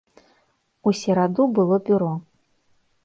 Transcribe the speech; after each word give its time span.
У 0.87 0.95
сераду 1.01 1.47
было 1.59 1.75
бюро. 1.91 2.11